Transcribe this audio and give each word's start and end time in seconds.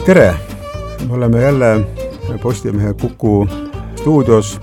tere, 0.00 0.34
me 1.08 1.14
oleme 1.14 1.42
jälle 1.42 1.86
Postimehe 2.42 2.94
Kuku 2.94 3.48
stuudios 3.96 4.60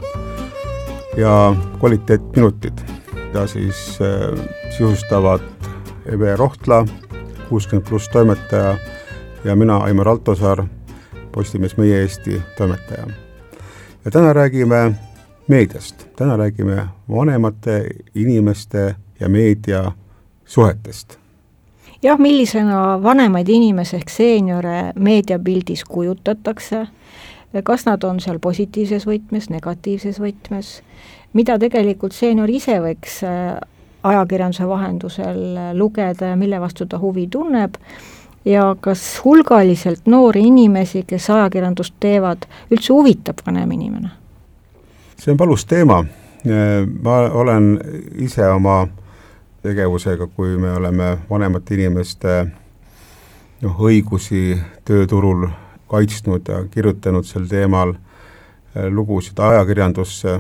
ja 1.18 1.56
kvaliteetminutid, 1.80 2.74
mida 3.16 3.48
siis 3.48 4.00
äh, 4.02 4.46
sisustavad 4.70 5.42
Eve 6.06 6.36
Rohtla, 6.36 6.86
kuuskümmend 7.50 7.90
pluss 7.90 8.10
toimetaja 8.10 8.78
ja 9.44 9.56
mina, 9.56 9.78
Aimar 9.78 10.10
Altosaar, 10.10 10.64
Postimees 11.32 11.78
Meie 11.78 12.02
Eesti 12.02 12.42
toimetaja. 12.58 13.08
ja 14.06 14.12
täna 14.12 14.34
räägime 14.34 14.94
meediast, 15.48 16.08
täna 16.16 16.38
räägime 16.38 16.88
vanemate 17.10 17.90
inimeste 18.16 18.96
ja 19.20 19.30
meedia 19.30 19.92
suhetest 20.46 21.23
jah, 22.04 22.20
millisena 22.20 23.00
vanemaid 23.04 23.50
inimesi 23.50 23.98
ehk 24.00 24.10
seeniore 24.10 24.78
meediapildis 25.00 25.84
kujutatakse, 25.90 26.86
kas 27.64 27.86
nad 27.86 28.04
on 28.04 28.20
seal 28.24 28.40
positiivses 28.42 29.06
võtmes, 29.08 29.50
negatiivses 29.54 30.20
võtmes, 30.22 30.80
mida 31.34 31.60
tegelikult 31.60 32.16
seenior 32.16 32.50
ise 32.50 32.80
võiks 32.82 33.22
äh, 33.28 33.54
ajakirjanduse 34.04 34.68
vahendusel 34.68 35.40
lugeda 35.78 36.34
ja 36.34 36.40
mille 36.40 36.60
vastu 36.62 36.86
ta 36.90 37.00
huvi 37.00 37.28
tunneb, 37.32 37.78
ja 38.46 38.76
kas 38.80 39.22
hulgaliselt 39.26 40.06
noori 40.06 40.48
inimesi, 40.48 41.06
kes 41.08 41.30
ajakirjandust 41.30 41.96
teevad, 42.00 42.48
üldse 42.72 42.94
huvitab 42.94 43.46
vanem 43.46 43.72
inimene? 43.72 44.12
see 45.24 45.32
on 45.32 45.38
valus 45.40 45.64
teema, 45.66 46.02
ma 47.02 47.18
olen 47.32 47.78
ise 48.20 48.44
oma 48.52 48.82
tegevusega, 49.64 50.28
kui 50.28 50.58
me 50.60 50.74
oleme 50.76 51.18
vanemate 51.30 51.78
inimeste 51.78 52.34
noh, 53.64 53.78
õigusi 53.80 54.58
tööturul 54.86 55.48
kaitsnud 55.92 56.50
ja 56.50 56.64
kirjutanud 56.72 57.28
sel 57.28 57.46
teemal 57.50 57.94
eh, 57.96 58.90
lugusid 58.92 59.40
ajakirjandusse, 59.40 60.40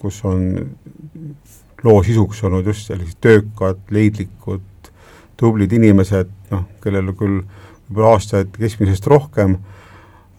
kus 0.00 0.20
on 0.28 0.46
loo 1.84 2.00
sisuks 2.06 2.40
olnud 2.46 2.66
just 2.66 2.88
sellised 2.88 3.20
töökad, 3.20 3.80
leidlikud, 3.92 4.64
tublid 5.36 5.72
inimesed, 5.76 6.30
noh, 6.52 6.64
kellel 6.82 7.12
küll 7.18 7.42
võib-olla 7.88 8.14
aastaid 8.16 8.54
keskmisest 8.56 9.06
rohkem, 9.12 9.58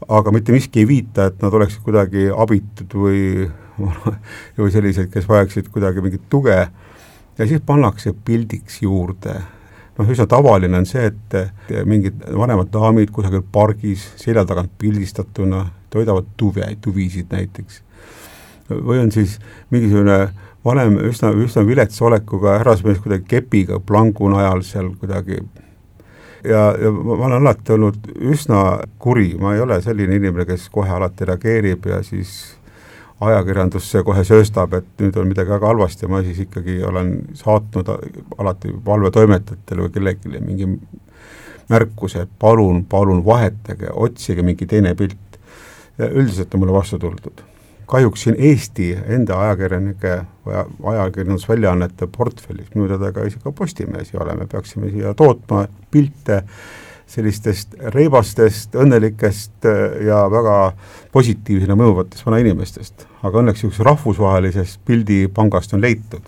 aga 0.09 0.33
mitte 0.33 0.53
miski 0.55 0.81
ei 0.81 0.89
viita, 0.89 1.29
et 1.29 1.45
nad 1.45 1.53
oleksid 1.53 1.85
kuidagi 1.85 2.29
abitud 2.33 2.97
või 2.97 3.21
või 4.57 4.71
sellised, 4.71 5.11
kes 5.11 5.27
vajaksid 5.27 5.69
kuidagi 5.69 6.01
mingit 6.01 6.25
tuge 6.31 6.55
ja 7.37 7.47
siis 7.47 7.61
pannakse 7.65 8.13
pildiks 8.25 8.81
juurde. 8.81 9.35
noh, 9.97 10.09
üsna 10.11 10.27
tavaline 10.27 10.77
on 10.77 10.85
see, 10.85 11.05
et 11.07 11.85
mingid 11.87 12.23
vanemad 12.37 12.71
daamid 12.71 13.11
kusagil 13.15 13.43
pargis 13.51 14.03
selja 14.19 14.45
tagant 14.45 14.71
pildistatuna 14.77 15.65
toidavad 15.89 16.25
tuve, 16.37 16.67
tuvisid 16.81 17.31
näiteks. 17.31 17.81
või 18.69 18.99
on 18.99 19.11
siis 19.11 19.39
mingisugune 19.69 20.29
vanem, 20.65 20.97
üsna, 21.09 21.29
üsna 21.31 21.65
viletsa 21.67 22.05
olekuga 22.05 22.57
härrasmees 22.57 22.99
kuidagi 23.03 23.25
kepiga 23.27 23.79
plangu 23.79 24.29
najal 24.29 24.63
seal 24.65 24.89
kuidagi 24.99 25.39
ja, 26.43 26.75
ja 26.81 26.91
ma 26.91 27.25
olen 27.25 27.39
alati 27.41 27.73
olnud 27.73 28.11
üsna 28.33 28.79
kuri, 28.99 29.35
ma 29.39 29.55
ei 29.55 29.61
ole 29.61 29.79
selline 29.81 30.17
inimene, 30.17 30.45
kes 30.49 30.69
kohe 30.73 30.91
alati 30.91 31.25
reageerib 31.29 31.85
ja 31.89 32.01
siis 32.03 32.55
ajakirjandusse 33.21 34.03
kohe 34.03 34.23
sööstab, 34.27 34.73
et 34.75 34.87
nüüd 34.99 35.15
on 35.19 35.27
midagi 35.29 35.53
väga 35.53 35.69
halvasti, 35.71 36.07
ma 36.11 36.21
siis 36.23 36.39
ikkagi 36.43 36.81
olen 36.83 37.13
saatnud 37.39 37.89
alati 38.37 38.73
valvetoimetajatele 38.85 39.85
või 39.85 39.93
kellelegi 39.95 40.41
mingi 40.43 40.69
märkuse, 41.71 42.27
palun, 42.39 42.83
palun 42.85 43.23
vahetage, 43.25 43.89
otsige 43.93 44.43
mingi 44.45 44.67
teine 44.67 44.95
pilt. 44.95 45.17
üldiselt 45.99 46.53
on 46.53 46.59
mulle 46.59 46.73
vastu 46.73 46.99
tuldud. 46.99 47.43
kahjuks 47.87 48.23
siin 48.23 48.35
Eesti 48.39 48.97
enda 49.07 49.37
ajakirjanike 49.39 50.15
või 50.45 50.55
ajakirjandusväljaannete 50.91 52.07
portfellis 52.07 52.73
minu 52.75 52.87
teada 52.87 53.11
ka 53.13 53.23
isegi 53.23 53.51
Postimehes 53.55 54.09
ei 54.13 54.19
ole, 54.19 54.35
me 54.35 54.47
peaksime 54.47 54.89
siia 54.89 55.13
tootma 55.13 55.67
pilte 55.91 56.43
sellistest 57.07 57.75
reibastest, 57.93 58.75
õnnelikest 58.75 59.67
äh, 59.69 59.99
ja 60.07 60.23
väga 60.31 60.73
positiivsena 61.13 61.77
mõjuvatest 61.79 62.25
vanainimestest. 62.25 63.05
aga 63.25 63.41
õnneks 63.41 63.61
niisugusest 63.61 63.85
rahvusvahelisest 63.85 64.79
pildipangast 64.85 65.73
on 65.73 65.81
leitud. 65.81 66.21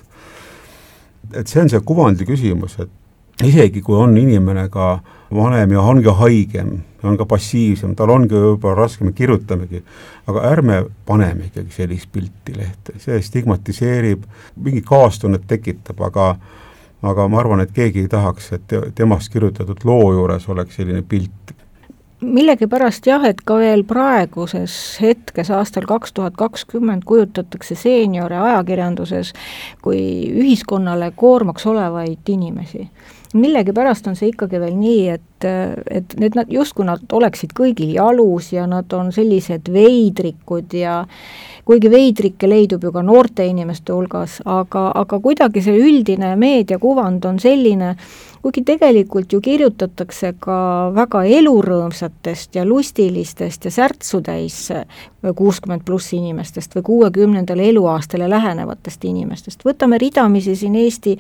et 1.34 1.48
see 1.48 1.62
on 1.62 1.70
see 1.70 1.80
kuvandi 1.80 2.26
küsimus, 2.26 2.78
et 2.80 2.90
isegi 3.44 3.82
kui 3.82 3.98
on 3.98 4.18
inimene 4.18 4.68
ka 4.70 5.00
vanem 5.34 5.72
ja 5.72 5.82
ongi 5.82 6.14
haigem, 6.22 6.78
on 7.04 7.18
ka 7.18 7.26
passiivsem, 7.30 7.94
tal 7.96 8.10
ongi 8.10 8.34
võib-olla 8.34 8.84
raskem, 8.84 9.12
kirjutamegi, 9.14 9.84
aga 10.28 10.46
ärme 10.50 10.80
paneme 11.06 11.50
ikkagi 11.50 11.76
sellist 11.76 12.10
pilti 12.12 12.56
lehte, 12.58 12.96
see 13.04 13.20
stigmatiseerib, 13.22 14.24
mingi 14.64 14.82
kaastunnet 14.86 15.46
tekitab, 15.48 16.02
aga 16.10 16.30
aga 17.02 17.28
ma 17.28 17.40
arvan, 17.40 17.62
et 17.62 17.72
keegi 17.72 18.06
ei 18.06 18.08
tahaks, 18.12 18.52
et 18.58 18.76
temast 18.96 19.32
kirjutatud 19.34 19.86
loo 19.86 20.12
juures 20.14 20.50
oleks 20.50 20.76
selline 20.80 21.02
pilt. 21.02 21.54
millegipärast 22.22 23.06
jah, 23.06 23.26
et 23.30 23.42
ka 23.46 23.60
veel 23.62 23.84
praeguses 23.84 24.98
hetkes, 25.02 25.52
aastal 25.54 25.86
kaks 25.86 26.14
tuhat 26.14 26.34
kakskümmend, 26.38 27.04
kujutatakse 27.06 27.76
seeniore 27.76 28.38
ajakirjanduses 28.38 29.34
kui 29.82 30.02
ühiskonnale 30.34 31.12
koormaks 31.16 31.66
olevaid 31.66 32.26
inimesi 32.28 32.90
millegipärast 33.38 34.08
on 34.10 34.16
see 34.18 34.32
ikkagi 34.32 34.60
veel 34.62 34.76
nii, 34.78 35.02
et, 35.16 35.48
et 36.00 36.16
need 36.20 36.38
nad, 36.38 36.50
justkui 36.52 36.88
nad 36.88 37.04
oleksid 37.14 37.54
kõigil 37.58 37.94
jalus 37.98 38.52
ja 38.54 38.66
nad 38.70 38.92
on 38.98 39.12
sellised 39.16 39.70
veidrikud 39.74 40.74
ja 40.78 41.02
kuigi 41.68 41.92
veidrikke 41.92 42.50
leidub 42.50 42.84
ju 42.84 42.94
ka 42.96 43.04
noorte 43.04 43.46
inimeste 43.48 43.94
hulgas, 43.94 44.40
aga, 44.46 44.90
aga 44.96 45.20
kuidagi 45.24 45.64
see 45.66 45.78
üldine 45.78 46.36
meediakuvand 46.40 47.26
on 47.28 47.40
selline, 47.44 47.96
kuigi 48.48 48.62
tegelikult 48.64 49.34
ju 49.34 49.42
kirjutatakse 49.44 50.30
ka 50.40 50.58
väga 50.96 51.26
elurõõmsatest 51.36 52.56
ja 52.56 52.64
lustilistest 52.64 53.68
ja 53.68 53.72
särtsu 53.76 54.22
täis 54.24 54.70
kuuskümmend 55.36 55.84
pluss 55.84 56.14
inimestest 56.16 56.78
või 56.78 56.86
kuuekümnendale 56.88 57.66
eluaastale 57.74 58.30
lähenevatest 58.32 59.04
inimestest, 59.04 59.66
võtame 59.68 60.00
ridamisi 60.00 60.56
siin 60.56 60.78
Eesti 60.80 61.18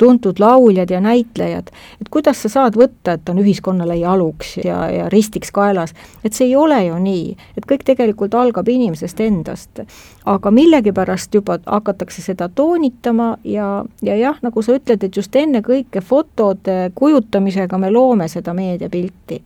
tuntud 0.00 0.40
lauljad 0.40 0.90
ja 0.90 1.02
näitlejad, 1.04 1.68
et 2.00 2.08
kuidas 2.08 2.40
sa 2.40 2.48
saad 2.48 2.78
võtta, 2.80 3.18
et 3.18 3.28
on 3.28 3.42
ühiskonnale 3.42 3.98
jaluks 4.00 4.56
ja, 4.64 4.86
ja 4.88 5.08
ristiks 5.12 5.52
kaelas, 5.52 5.92
et 6.24 6.32
see 6.32 6.48
ei 6.48 6.56
ole 6.56 6.80
ju 6.86 6.96
nii, 6.96 7.36
et 7.60 7.68
kõik 7.68 7.84
tegelikult 7.92 8.38
algab 8.40 8.72
inimesest 8.72 9.20
endast 9.20 9.84
aga 10.26 10.50
millegipärast 10.50 11.34
juba 11.34 11.58
hakatakse 11.66 12.22
seda 12.22 12.48
toonitama 12.48 13.36
ja, 13.44 13.84
ja 14.02 14.16
jah, 14.16 14.38
nagu 14.42 14.62
sa 14.62 14.76
ütled, 14.76 15.04
et 15.04 15.16
just 15.16 15.36
ennekõike 15.36 16.00
fotode 16.04 16.90
kujutamisega 16.94 17.78
me 17.78 17.90
loome 17.90 18.28
seda 18.28 18.54
meediapilti. 18.54 19.42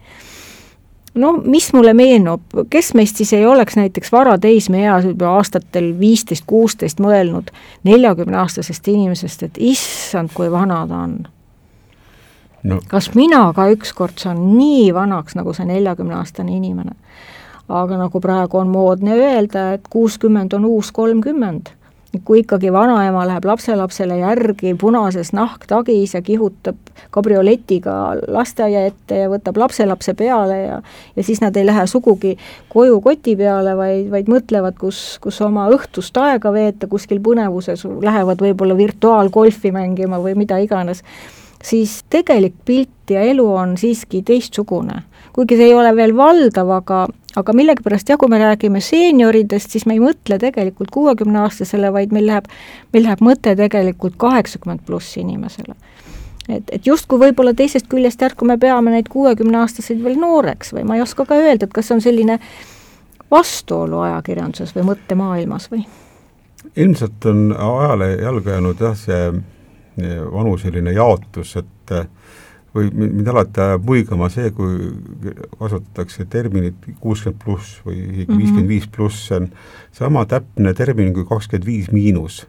No 1.15 1.31
mis 1.39 1.69
mulle 1.73 1.93
meenub, 1.95 2.43
kes 2.71 2.91
meist 2.99 3.21
siis 3.21 3.33
ei 3.37 3.47
oleks 3.47 3.77
näiteks 3.79 4.11
varateismeeas 4.13 5.05
juba 5.07 5.37
aastatel 5.37 5.93
viisteist, 5.99 6.43
kuusteist 6.47 6.99
mõelnud 6.99 7.53
neljakümneaastasest 7.87 8.89
inimesest, 8.91 9.47
et 9.47 9.63
issand, 9.63 10.35
kui 10.35 10.51
vana 10.51 10.83
ta 10.91 11.05
on? 11.07 11.15
No.. 12.65 12.81
kas 12.89 13.11
mina 13.15 13.45
ka 13.53 13.69
ükskord 13.71 14.19
saan 14.19 14.57
nii 14.57 14.89
vanaks, 14.97 15.37
nagu 15.37 15.53
see 15.55 15.69
neljakümneaastane 15.69 16.57
inimene? 16.57 16.97
Aga 17.69 17.97
nagu 17.97 18.21
praegu 18.21 18.59
on 18.61 18.69
moodne 18.69 19.17
öelda, 19.17 19.73
et 19.79 19.89
kuuskümmend 19.91 20.53
on 20.53 20.65
uus 20.65 20.93
kolmkümmend. 20.93 21.73
kui 22.25 22.45
ikkagi 22.45 22.71
vanaema 22.73 23.25
läheb 23.27 23.45
lapselapsele 23.45 24.21
järgi 24.21 24.77
punases 24.79 25.33
nahktagis 25.35 26.13
ja 26.15 26.21
kihutab 26.23 26.77
kabrioletiga 27.11 27.95
lasteaia 28.31 28.85
ette 28.87 29.19
ja 29.19 29.31
võtab 29.33 29.59
lapselapse 29.59 30.15
peale 30.15 30.59
ja 30.61 30.77
ja 31.17 31.25
siis 31.27 31.41
nad 31.43 31.57
ei 31.57 31.67
lähe 31.67 31.87
sugugi 31.91 32.37
koju 32.69 33.01
koti 33.01 33.35
peale, 33.37 33.75
vaid, 33.77 34.13
vaid 34.15 34.31
mõtlevad, 34.31 34.79
kus, 34.79 35.19
kus 35.19 35.41
oma 35.43 35.67
õhtust 35.75 36.15
aega 36.23 36.53
veeta 36.55 36.87
kuskil 36.87 37.19
põnevuses, 37.19 37.83
lähevad 37.83 38.47
võib-olla 38.47 38.77
virtuaalgolfi 38.79 39.75
mängima 39.75 40.23
või 40.23 40.37
mida 40.39 40.61
iganes, 40.63 41.03
siis 41.65 42.05
tegelik 42.11 42.55
pilt 42.65 43.11
ja 43.11 43.27
elu 43.27 43.47
on 43.55 43.77
siiski 43.81 44.23
teistsugune. 44.23 45.03
Kuigi 45.35 45.59
see 45.59 45.71
ei 45.71 45.75
ole 45.75 45.91
veel 45.97 46.15
valdav, 46.17 46.71
aga 46.71 47.05
aga 47.37 47.55
millegipärast 47.57 48.09
jah, 48.09 48.19
kui 48.19 48.31
me 48.31 48.39
räägime 48.39 48.81
seenioridest, 48.85 49.73
siis 49.75 49.87
me 49.91 49.97
ei 49.97 50.03
mõtle 50.03 50.39
tegelikult 50.39 50.93
kuuekümneaastasele, 50.95 51.91
vaid 51.95 52.13
meil 52.15 52.29
läheb, 52.31 52.47
meil 52.95 53.07
läheb 53.09 53.25
mõte 53.27 53.57
tegelikult 53.59 54.15
kaheksakümmend 54.23 54.85
pluss 54.87 55.17
inimesele. 55.19 55.75
et, 56.49 56.71
et 56.71 56.87
justkui 56.87 57.19
võib-olla 57.19 57.55
teisest 57.57 57.89
küljest 57.89 58.21
järsku 58.21 58.47
me 58.47 58.59
peame 58.61 58.93
neid 58.93 59.09
kuuekümneaastaseid 59.11 60.03
veel 60.05 60.21
nooreks 60.21 60.75
või 60.77 60.85
ma 60.85 60.97
ei 60.99 61.03
oska 61.03 61.27
ka 61.27 61.39
öelda, 61.41 61.67
et 61.67 61.73
kas 61.73 61.91
on 61.91 62.05
selline 62.05 62.39
vastuolu 63.31 64.05
ajakirjanduses 64.05 64.75
või 64.77 64.91
mõttemaailmas 64.93 65.71
või? 65.73 65.87
ilmselt 66.77 67.27
on 67.31 67.57
ajale 67.57 68.13
jalgu 68.23 68.51
jäänud 68.51 68.81
jah, 68.81 68.95
see 68.97 69.33
vanuseline 70.33 70.93
jaotus, 70.93 71.57
et 71.57 71.93
või 72.75 72.91
mind 72.91 73.29
alati 73.31 73.63
ajab 73.63 73.87
muigama 73.87 74.29
see, 74.33 74.51
kui 74.55 74.91
kasutatakse 75.59 76.27
terminit 76.31 76.89
kuuskümmend 77.01 77.41
pluss 77.43 77.79
või 77.87 78.01
isegi 78.01 78.27
mhm. 78.27 78.41
viiskümmend 78.41 78.73
viis 78.73 78.89
pluss, 78.91 79.29
see 79.29 79.39
on 79.39 79.49
sama 79.95 80.25
täpne 80.31 80.75
termin 80.75 81.15
kui 81.15 81.27
kakskümmend 81.29 81.69
viis 81.69 81.93
miinus. 81.95 82.45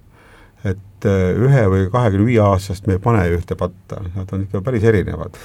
et 0.66 1.06
äh, 1.06 1.36
ühe 1.38 1.66
või 1.70 1.84
kahekümne 1.94 2.26
viie 2.26 2.42
aastast 2.42 2.88
me 2.88 2.96
ei 2.98 3.02
pane 3.02 3.22
ühte 3.36 3.56
patta, 3.56 4.02
nad 4.16 4.32
on 4.34 4.48
ikka 4.48 4.64
päris 4.66 4.84
erinevad. 4.84 5.38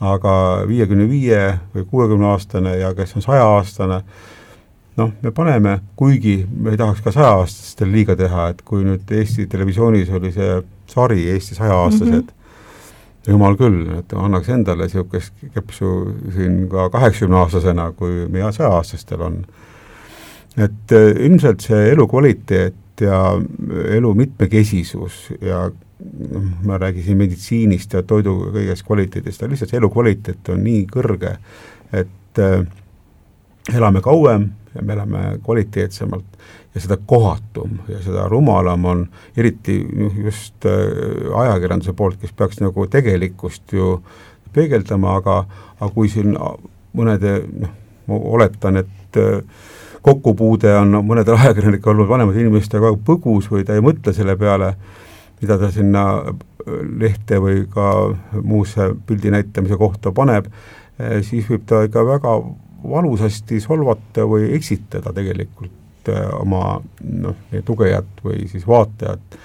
aga 0.00 0.32
viiekümne 0.66 1.08
viie 1.10 1.58
või 1.74 1.84
kuuekümne 1.90 2.26
aastane 2.26 2.76
ja 2.78 2.90
kes 2.94 3.16
on 3.16 3.22
sajaaastane, 3.22 4.00
noh, 4.96 5.12
me 5.22 5.30
paneme, 5.30 5.78
kuigi 5.96 6.46
me 6.50 6.74
ei 6.74 6.76
tahaks 6.76 7.00
ka 7.02 7.14
sajaaastastel 7.14 7.92
liiga 7.92 8.16
teha, 8.16 8.48
et 8.50 8.62
kui 8.66 8.82
nüüd 8.82 9.10
Eesti 9.10 9.46
Televisioonis 9.46 10.10
oli 10.10 10.32
see 10.34 10.58
sari 10.90 11.28
Eesti 11.30 11.54
sajaaastased 11.54 12.14
mm, 12.14 12.26
-hmm 12.26 12.37
jumal 13.28 13.56
küll, 13.60 13.82
et 13.98 14.12
annaks 14.16 14.48
endale 14.54 14.86
niisugust 14.88 15.34
kepsu 15.54 15.94
siin 16.34 16.62
ka 16.72 16.88
kaheksakümneaastasena, 16.94 17.90
kui 17.98 18.26
meie 18.32 18.52
saja-aastastel 18.54 19.24
on. 19.24 19.42
et 20.56 20.92
äh, 20.92 21.10
ilmselt 21.26 21.62
see 21.62 21.90
elukvaliteet 21.92 23.00
ja 23.00 23.20
elu 23.94 24.14
mitmekesisus 24.14 25.28
ja 25.40 25.68
noh, 25.68 26.48
ma 26.66 26.78
räägisin 26.78 27.18
meditsiinist 27.20 27.94
ja 27.94 28.02
toidu 28.02 28.34
kõigest 28.54 28.86
kvaliteedist, 28.86 29.42
aga 29.42 29.52
lihtsalt 29.52 29.70
see 29.70 29.78
elukvaliteet 29.78 30.50
on 30.54 30.64
nii 30.64 30.86
kõrge, 30.90 31.36
et 31.92 32.42
äh, 32.42 32.64
elame 33.74 34.02
kauem 34.02 34.48
ja 34.78 34.84
me 34.86 34.94
elame 34.94 35.22
kvaliteetsemalt 35.44 36.38
ja 36.74 36.82
seda 36.84 36.98
kohatum 37.06 37.78
ja 37.88 37.98
seda 38.04 38.28
rumalam 38.30 38.84
on 38.84 39.06
eriti 39.36 39.80
just 40.24 40.66
äh, 40.66 41.40
ajakirjanduse 41.40 41.92
poolt, 41.98 42.20
kes 42.20 42.32
peaks 42.36 42.60
nagu 42.62 42.86
tegelikkust 42.86 43.72
ju 43.74 43.96
peegeldama, 44.54 45.16
aga, 45.18 45.40
aga 45.78 45.90
kui 45.94 46.10
siin 46.12 46.36
mõnede 46.96 47.40
noh, 47.48 47.74
ma 48.08 48.20
oletan, 48.36 48.78
et 48.84 49.18
äh, 49.18 49.40
kokkupuude 50.06 50.76
on 50.78 51.00
mõnedel 51.08 51.38
ajakirjanikel 51.42 51.94
olnud 51.94 52.10
vanemate 52.10 52.44
inimestega 52.44 52.94
põgus 53.06 53.50
või 53.50 53.66
ta 53.66 53.76
ei 53.76 53.84
mõtle 53.84 54.14
selle 54.14 54.38
peale, 54.38 54.74
mida 55.42 55.58
ta 55.58 55.72
sinna 55.74 56.06
äh, 56.20 56.38
lehte 57.02 57.42
või 57.42 57.64
ka 57.72 57.90
muusse 58.38 58.92
pildi 59.08 59.34
näitamise 59.34 59.80
kohta 59.80 60.14
paneb, 60.14 60.50
siis 61.22 61.46
võib 61.46 61.62
ta 61.62 61.84
ikka 61.86 62.02
väga 62.02 62.32
valusasti 62.82 63.60
solvata 63.60 64.24
või 64.28 64.52
eksitada 64.54 65.12
tegelikult 65.12 65.74
Äh, 66.08 66.40
oma 66.40 66.78
noh, 67.04 67.36
tugejat 67.64 68.22
või 68.24 68.46
siis 68.48 68.66
vaatajat. 68.68 69.38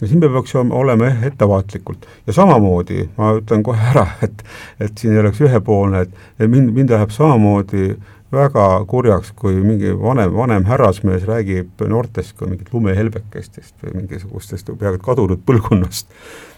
ja 0.00 0.08
siin 0.08 0.20
me 0.22 0.28
peaks 0.32 0.54
olema 0.56 1.10
ettevaatlikult 1.26 2.06
ja 2.26 2.32
samamoodi 2.32 3.08
ma 3.18 3.32
ütlen 3.38 3.62
kohe 3.62 3.82
ära, 3.90 4.06
et 4.22 4.44
et 4.80 4.98
siin 4.98 5.12
ei 5.12 5.20
oleks 5.20 5.40
ühepoolne, 5.40 6.00
et 6.06 6.48
mind, 6.48 6.72
mind 6.72 6.94
läheb 6.94 7.12
samamoodi 7.12 7.90
väga 8.32 8.66
kurjaks, 8.88 9.32
kui 9.36 9.58
mingi 9.60 9.92
vanem, 9.98 10.32
vanem 10.34 10.64
härrasmees 10.64 11.26
räägib 11.28 11.82
noortest 11.88 12.36
kui 12.38 12.48
mingit 12.50 12.72
lumehelbekestest 12.72 13.74
või 13.84 14.00
mingisugustest 14.00 14.72
peaaegu 14.80 15.02
kadunud 15.04 15.42
põlvkonnast, 15.46 16.08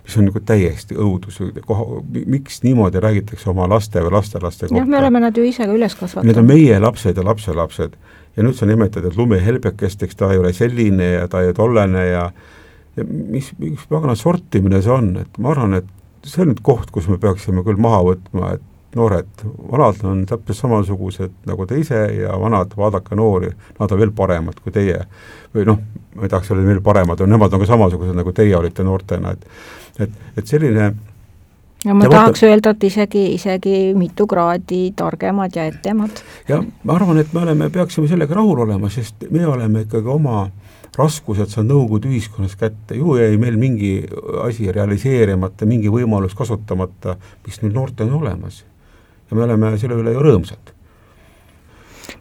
mis 0.06 0.18
on 0.20 0.28
nagu 0.28 0.42
täiesti 0.46 0.98
õudus, 1.00 1.40
miks 2.14 2.62
niimoodi 2.62 3.02
räägitakse 3.02 3.50
oma 3.50 3.66
laste 3.70 4.02
või 4.04 4.14
lastelaste 4.14 4.68
kohta? 4.68 4.80
jah, 4.80 4.90
me 4.90 5.00
oleme 5.00 5.24
nad 5.26 5.36
ju 5.36 5.46
ise 5.48 5.66
ka 5.66 5.74
üles 5.74 5.96
kasvatanud. 5.98 6.30
Need 6.30 6.42
on 6.42 6.50
meie 6.50 6.80
lapsed 6.80 7.18
ja 7.18 7.26
lapselapsed 7.26 7.96
ja 8.36 8.46
nüüd 8.46 8.58
sa 8.58 8.68
nimetad, 8.70 9.06
et 9.08 9.18
lumehelbekesteks 9.18 10.20
ta 10.20 10.30
ei 10.34 10.42
ole 10.42 10.52
selline 10.54 11.14
ja 11.16 11.26
ta 11.30 11.42
ei 11.42 11.50
ole 11.50 11.58
tollene 11.58 12.06
ja 12.10 12.28
ja 12.96 13.04
mis, 13.08 13.50
mis 13.58 13.86
pagana 13.90 14.14
sortimine 14.14 14.78
see 14.82 14.92
on, 14.94 15.10
et 15.24 15.38
ma 15.42 15.50
arvan, 15.50 15.80
et 15.80 16.28
see 16.28 16.44
on 16.44 16.52
nüüd 16.52 16.62
koht, 16.62 16.92
kus 16.94 17.08
me 17.10 17.18
peaksime 17.20 17.64
küll 17.66 17.80
maha 17.80 18.02
võtma, 18.06 18.54
et 18.54 18.70
noored, 18.96 19.46
vanad 19.70 20.02
on 20.04 20.26
täpselt 20.28 20.58
samasugused 20.58 21.32
nagu 21.48 21.66
te 21.66 21.78
ise 21.80 22.04
ja 22.18 22.36
vanad, 22.40 22.74
vaadake 22.76 23.16
noori, 23.18 23.50
nad 23.78 23.92
on 23.92 24.00
veel 24.00 24.12
paremad 24.16 24.60
kui 24.62 24.72
teie. 24.72 25.00
või 25.54 25.66
noh, 25.68 25.80
ma 26.16 26.26
ei 26.26 26.28
tahaks 26.28 26.50
öelda 26.50 26.66
veel 26.66 26.82
paremad, 26.82 27.20
nemad 27.30 27.52
on 27.52 27.62
ka 27.62 27.66
samasugused, 27.70 28.14
nagu 28.16 28.32
teie 28.32 28.56
olite 28.56 28.86
noortena, 28.86 29.34
et 29.34 29.46
et, 30.02 30.10
et 30.36 30.46
selline 30.46 30.88
ja 31.84 31.94
ma 31.94 32.04
ja 32.04 32.10
tahaks 32.10 32.42
vaata, 32.42 32.50
öelda, 32.50 32.72
et 32.74 32.84
isegi, 32.88 33.24
isegi 33.34 33.76
mitu 33.98 34.26
kraadi 34.26 34.92
targemad 34.96 35.56
ja 35.56 35.68
etemad. 35.70 36.22
ja 36.48 36.62
ma 36.82 36.98
arvan, 36.98 37.18
et 37.18 37.32
me 37.32 37.44
oleme, 37.44 37.70
peaksime 37.70 38.08
sellega 38.08 38.34
rahul 38.34 38.64
olema, 38.66 38.90
sest 38.90 39.26
me 39.30 39.46
oleme 39.46 39.84
ikkagi 39.86 40.10
oma 40.10 40.48
raskused 40.98 41.50
saanud 41.50 41.72
Nõukogude 41.74 42.10
ühiskonnas 42.10 42.54
kätte, 42.58 42.94
ju 42.98 43.16
jäi 43.18 43.34
meil 43.40 43.56
mingi 43.58 43.96
asi 44.44 44.70
realiseerimata, 44.72 45.66
mingi 45.66 45.90
võimalus 45.90 46.36
kasutamata, 46.38 47.16
mis 47.46 47.60
nüüd 47.62 47.74
noortel 47.74 48.12
on 48.12 48.22
olemas. 48.22 48.62
Ja 49.30 49.36
me 49.36 49.46
oleme 49.48 49.74
selle 49.80 49.98
üle 50.00 50.14
ju 50.14 50.24
rõõmsad 50.24 50.73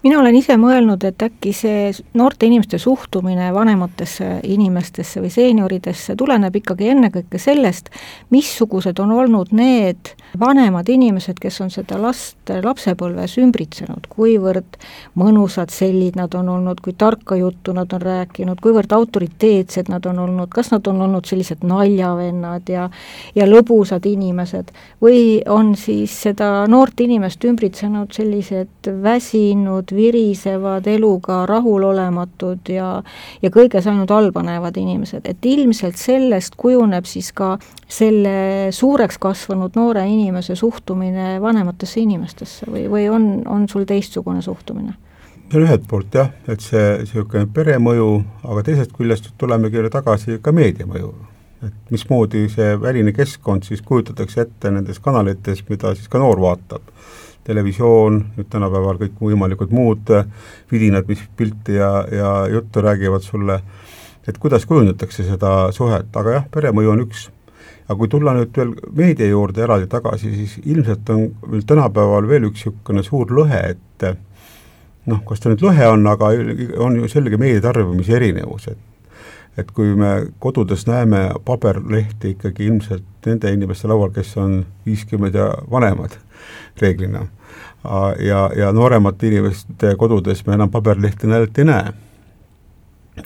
mina 0.03 0.19
olen 0.19 0.35
ise 0.35 0.57
mõelnud, 0.59 1.03
et 1.07 1.23
äkki 1.25 1.53
see 1.55 1.91
noorte 2.17 2.47
inimeste 2.47 2.79
suhtumine 2.81 3.51
vanematesse 3.53 4.39
inimestesse 4.43 5.21
või 5.23 5.31
seenioridesse 5.33 6.15
tuleneb 6.19 6.55
ikkagi 6.59 6.89
ennekõike 6.93 7.39
sellest, 7.41 7.89
missugused 8.33 8.99
on 8.99 9.11
olnud 9.15 9.53
need 9.55 10.13
vanemad 10.39 10.89
inimesed, 10.89 11.37
kes 11.39 11.61
on 11.61 11.71
seda 11.73 11.99
last 12.01 12.51
lapsepõlves 12.63 13.37
ümbritsenud, 13.41 14.07
kuivõrd 14.09 14.79
mõnusad 15.19 15.71
sellid 15.73 16.17
nad 16.19 16.33
on 16.35 16.49
olnud, 16.49 16.81
kui 16.83 16.95
tarka 16.97 17.37
juttu 17.39 17.73
nad 17.75 17.93
on 17.93 18.01
rääkinud, 18.01 18.61
kuivõrd 18.63 18.91
autoriteetsed 18.95 19.91
nad 19.93 20.05
on 20.09 20.19
olnud, 20.25 20.49
kas 20.53 20.71
nad 20.73 20.87
on 20.89 21.01
olnud 21.05 21.29
sellised 21.29 21.63
naljavennad 21.67 22.69
ja 22.69 22.89
ja 23.35 23.45
lõbusad 23.47 24.05
inimesed 24.07 24.71
või 25.01 25.41
on 25.49 25.73
siis 25.79 26.15
seda 26.25 26.65
noort 26.69 26.99
inimest 27.03 27.43
ümbritsenud 27.45 28.13
sellised 28.15 28.89
väsinud, 29.03 29.82
virisevad, 29.91 30.87
eluga 30.87 31.43
rahulolematud 31.49 32.69
ja 32.69 33.03
ja 33.41 33.51
kõiges 33.53 33.87
ainult 33.89 34.11
halba 34.13 34.43
näevad 34.45 34.77
inimesed, 34.79 35.25
et 35.27 35.45
ilmselt 35.45 35.97
sellest 35.99 36.55
kujuneb 36.57 37.05
siis 37.09 37.31
ka 37.35 37.57
selle 37.87 38.71
suureks 38.71 39.17
kasvanud 39.21 39.75
noore 39.75 40.05
inimese 40.09 40.55
suhtumine 40.55 41.41
vanematesse 41.41 41.99
inimestesse 42.03 42.69
või, 42.71 42.87
või 42.89 43.09
on, 43.09 43.27
on 43.49 43.67
sul 43.69 43.87
teistsugune 43.89 44.41
suhtumine? 44.41 44.95
see 45.53 45.59
on 45.59 45.67
ühelt 45.67 45.83
poolt 45.89 46.15
jah, 46.17 46.31
et 46.49 46.63
see 46.65 46.85
niisugune 47.03 47.45
peremõju, 47.53 48.07
aga 48.49 48.63
teisest 48.65 48.95
küljest 48.97 49.29
tulemegi 49.37 49.83
tagasi 49.93 50.39
ka 50.41 50.51
meediamõju. 50.55 51.13
et 51.63 51.91
mismoodi 51.91 52.49
see 52.51 52.73
väline 52.75 53.13
keskkond 53.15 53.63
siis 53.63 53.81
kujutatakse 53.81 54.41
ette 54.41 54.71
nendes 54.71 54.99
kanalites, 54.99 55.61
mida 55.69 55.93
siis 55.95 56.09
ka 56.11 56.19
noor 56.19 56.41
vaatab 56.41 56.81
televisioon, 57.47 58.19
nüüd 58.37 58.49
tänapäeval 58.51 58.99
kõikvõimalikud 59.01 59.73
muud 59.75 60.11
äh, 60.15 60.27
vidinad, 60.71 61.07
mis 61.09 61.23
pilti 61.37 61.77
ja, 61.79 61.91
ja 62.11 62.33
juttu 62.51 62.83
räägivad 62.83 63.25
sulle, 63.25 63.59
et 64.27 64.37
kuidas 64.39 64.65
kujundatakse 64.69 65.25
seda 65.27 65.71
suhet, 65.75 66.11
aga 66.15 66.37
jah, 66.37 66.45
peremõju 66.51 66.93
on 66.93 67.07
üks. 67.07 67.29
aga 67.83 67.97
kui 67.99 68.07
tulla 68.07 68.31
nüüd 68.33 68.55
veel 68.55 68.69
meedia 68.95 69.27
juurde 69.27 69.61
eraldi 69.65 69.89
tagasi, 69.91 70.31
siis 70.35 70.53
ilmselt 70.63 71.09
on 71.09 71.25
meil 71.51 71.65
tänapäeval 71.67 72.27
veel 72.27 72.47
üks 72.47 72.63
niisugune 72.63 73.03
suur 73.03 73.27
lõhe, 73.27 73.59
et 73.75 74.05
noh, 75.05 75.19
kas 75.27 75.43
ta 75.43 75.51
nüüd 75.51 75.61
lõhe 75.65 75.89
on, 75.91 76.07
aga 76.07 76.31
on 76.79 76.95
ju 77.01 77.11
selge 77.11 77.37
meedia 77.37 77.61
tarbimise 77.67 78.15
erinevus, 78.15 78.69
et 78.71 78.89
et 79.57 79.69
kui 79.71 79.93
me 79.97 80.13
kodudes 80.41 80.87
näeme 80.87 81.27
paberlehti 81.45 82.33
ikkagi 82.33 82.65
ilmselt 82.65 83.27
nende 83.27 83.51
inimeste 83.53 83.87
laual, 83.87 84.09
kes 84.13 84.31
on 84.41 84.63
viiskümmend 84.85 85.35
ja 85.37 85.51
vanemad, 85.71 86.15
reeglina. 86.81 87.27
ja, 88.19 88.49
ja 88.55 88.71
nooremate 88.71 89.27
inimeste 89.27 89.95
kodudes 89.99 90.45
me 90.45 90.53
enam 90.53 90.71
paberlehti 90.71 91.27
näiteks 91.27 91.59
ei 91.59 91.65
näe. 91.65 91.93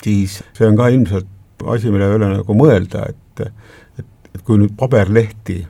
siis 0.02 0.42
see 0.52 0.68
on 0.68 0.76
ka 0.76 0.88
ilmselt 0.88 1.28
asi, 1.66 1.90
mille 1.90 2.10
üle 2.14 2.28
nagu 2.32 2.54
mõelda, 2.54 3.06
et, 3.08 3.40
et, 3.98 4.04
et 4.34 4.42
kui 4.42 4.58
nüüd 4.58 4.74
paberlehti 4.78 5.62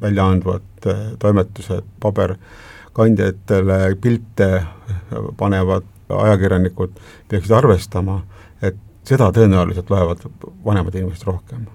välja 0.00 0.26
andvad 0.26 0.86
äh, 0.86 1.00
toimetused, 1.18 1.84
paberkandjatele 2.00 3.96
pilte 4.00 4.50
panevad 5.36 5.88
ajakirjanikud 6.10 6.96
peaksid 7.28 7.52
arvestama, 7.54 8.20
et 8.62 8.78
seda 9.06 9.30
tõenäoliselt 9.34 9.90
loevad 9.92 10.24
vanemad 10.64 10.96
inimesed 10.98 11.28
rohkem 11.28 11.68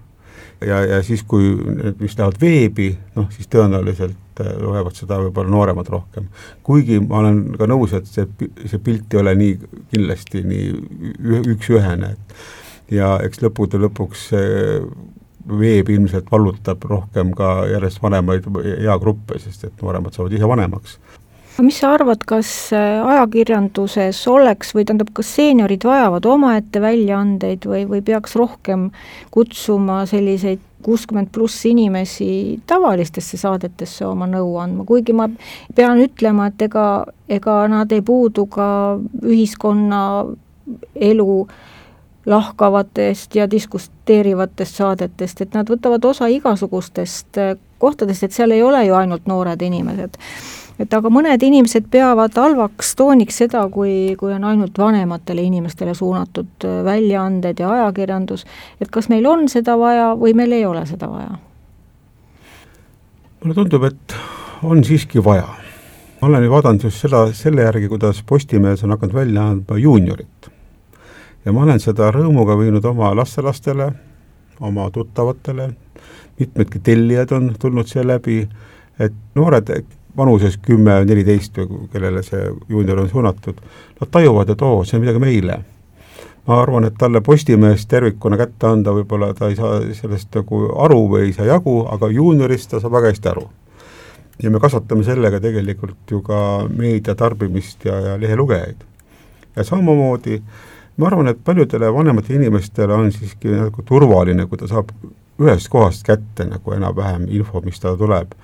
ja, 0.62 0.81
ja 0.85 1.01
siis, 1.03 1.24
kui 1.27 1.53
need, 1.55 1.97
mis 2.00 2.17
lähevad 2.17 2.38
veebi, 2.41 2.89
noh 3.15 3.27
siis 3.33 3.50
tõenäoliselt 3.51 4.43
äh, 4.43 4.53
loevad 4.62 4.97
seda 4.97 5.19
võib-olla 5.24 5.51
nooremad 5.51 5.89
rohkem. 5.91 6.29
kuigi 6.63 7.00
ma 7.03 7.24
olen 7.24 7.41
ka 7.59 7.69
nõus, 7.69 7.95
et 7.97 8.07
see, 8.09 8.27
see 8.65 8.79
pilt 8.83 9.13
ei 9.13 9.24
ole 9.24 9.35
nii 9.39 9.57
kindlasti 9.93 10.45
nii 10.45 11.43
üks-ühene, 11.55 12.15
et 12.15 12.95
ja 13.00 13.15
eks 13.25 13.41
lõppude 13.41 13.81
lõpuks 13.81 14.29
veeb 15.45 15.89
ilmselt 15.93 16.29
vallutab 16.31 16.85
rohkem 16.89 17.33
ka 17.38 17.67
järjest 17.69 18.01
vanemaid 18.01 18.47
eagruppe, 18.79 19.38
sest 19.41 19.67
et 19.67 19.81
nooremad 19.81 20.15
saavad 20.15 20.33
ise 20.33 20.50
vanemaks 20.50 20.97
mis 21.62 21.77
sa 21.79 21.93
arvad, 21.95 22.24
kas 22.27 22.50
äh, 22.75 23.00
ajakirjanduses 23.05 24.19
oleks 24.27 24.74
või 24.75 24.85
tähendab, 24.85 25.12
kas 25.15 25.29
seeniorid 25.38 25.85
vajavad 25.88 26.25
omaette 26.27 26.81
väljaandeid 26.83 27.67
või, 27.69 27.85
või 27.88 28.01
peaks 28.05 28.35
rohkem 28.35 28.89
kutsuma 29.31 30.03
selliseid 30.09 30.63
kuuskümmend 30.85 31.31
pluss 31.33 31.65
inimesi 31.65 32.59
tavalistesse 32.67 33.39
saadetesse 33.41 34.05
oma 34.05 34.27
nõu 34.29 34.57
andma, 34.62 34.85
kuigi 34.85 35.15
ma 35.17 35.29
pean 35.75 36.01
ütlema, 36.03 36.50
et 36.51 36.67
ega, 36.67 37.05
ega 37.29 37.62
nad 37.71 37.91
ei 37.95 38.03
puudu 38.05 38.45
ka 38.51 38.67
ühiskonna 39.24 40.01
elu 40.95 41.47
lahkavatest 42.25 43.35
ja 43.38 43.47
diskuteerivatest 43.50 44.81
saadetest, 44.81 45.41
et 45.41 45.57
nad 45.57 45.69
võtavad 45.69 46.05
osa 46.05 46.29
igasugustest 46.29 47.41
kohtadest, 47.81 48.27
et 48.27 48.38
seal 48.38 48.53
ei 48.53 48.63
ole 48.65 48.85
ju 48.85 48.95
ainult 48.97 49.25
noored 49.29 49.62
inimesed 49.62 50.17
et 50.79 50.94
aga 50.94 51.10
mõned 51.12 51.44
inimesed 51.48 51.88
peavad 51.91 52.36
halvaks 52.36 52.96
tooniks 53.00 53.38
seda, 53.44 53.63
kui, 53.72 54.15
kui 54.20 54.34
on 54.36 54.44
ainult 54.44 54.77
vanematele 54.77 55.46
inimestele 55.48 55.96
suunatud 55.96 56.67
äh, 56.67 56.79
väljaanded 56.86 57.60
ja 57.60 57.72
ajakirjandus, 57.77 58.46
et 58.82 58.91
kas 58.91 59.10
meil 59.12 59.27
on 59.29 59.48
seda 59.51 59.77
vaja 59.79 60.13
või 60.20 60.36
meil 60.38 60.55
ei 60.58 60.65
ole 60.65 60.86
seda 60.89 61.10
vaja? 61.12 61.38
mulle 63.46 63.55
tundub, 63.60 63.84
et 63.86 64.15
on 64.65 64.84
siiski 64.84 65.24
vaja. 65.24 65.48
ma 66.22 66.27
olen 66.27 66.44
ju 66.44 66.51
vaadanud 66.51 66.84
just 66.84 67.03
seda, 67.03 67.27
selle 67.34 67.62
järgi, 67.62 67.88
kuidas 67.88 68.24
Postimehes 68.25 68.84
on 68.84 68.89
hakanud 68.96 69.13
välja 69.15 69.48
andma 69.48 69.77
juuniorit. 69.77 70.50
ja 71.46 71.53
ma 71.53 71.63
olen 71.63 71.79
seda 71.79 72.12
rõõmuga 72.12 72.58
viinud 72.60 72.86
oma 72.86 73.15
lastelastele, 73.15 73.91
oma 74.60 74.89
tuttavatele, 74.91 75.70
mitmedki 76.39 76.79
tellijad 76.79 77.32
on 77.32 77.53
tulnud 77.60 77.88
seeläbi, 77.88 78.48
et 79.00 79.13
noored 79.36 79.70
vanuses 80.17 80.57
kümme, 80.62 81.00
neliteist 81.05 81.57
või 81.57 81.88
kellele 81.93 82.24
see 82.24 82.43
juunior 82.69 83.01
on 83.03 83.10
suunatud, 83.10 83.62
nad 84.00 84.12
tajuvad, 84.12 84.51
et 84.51 84.62
oo, 84.62 84.84
see 84.84 84.98
on 84.98 85.05
midagi 85.05 85.22
meile. 85.24 85.60
ma 86.48 86.60
arvan, 86.62 86.86
et 86.86 86.93
talle 86.98 87.22
Postimehest 87.25 87.89
tervikuna 87.89 88.38
kätte 88.38 88.67
anda, 88.67 88.91
võib-olla 88.93 89.31
ta 89.34 89.50
ei 89.50 89.55
saa 89.57 89.79
sellest 89.98 90.36
nagu 90.36 90.60
aru 90.84 91.07
või 91.10 91.24
ei 91.25 91.34
saa 91.34 91.45
jagu, 91.45 91.79
aga 91.89 92.10
juuniorist 92.13 92.69
ta 92.69 92.79
saab 92.79 92.93
väga 93.00 93.13
hästi 93.13 93.29
aru. 93.29 93.50
ja 94.43 94.51
me 94.51 94.60
kasvatame 94.60 95.03
sellega 95.03 95.39
tegelikult 95.39 96.12
ju 96.12 96.22
ka 96.22 96.67
meedia 96.69 97.15
tarbimist 97.15 97.86
ja, 97.86 98.00
ja 98.00 98.17
lehelugejaid. 98.22 98.84
ja 99.55 99.63
samamoodi 99.63 100.41
ma 100.98 101.07
arvan, 101.07 101.27
et 101.27 101.43
paljudele 101.43 101.93
vanematele 101.93 102.39
inimestele 102.39 102.93
on 102.93 103.12
siiski 103.12 103.51
nagu 103.51 103.84
turvaline, 103.84 104.45
kui 104.45 104.57
ta 104.57 104.67
saab 104.67 104.91
ühest 105.39 105.69
kohast 105.69 106.05
kätte 106.07 106.45
nagu 106.48 106.75
enam-vähem 106.75 107.27
info, 107.27 107.62
mis 107.62 107.79
talle 107.79 107.98
tuleb 108.00 108.36